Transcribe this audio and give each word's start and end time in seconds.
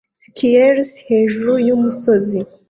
Skiiers 0.21 0.91
hejuru 1.07 1.53
yumusozi 1.67 2.39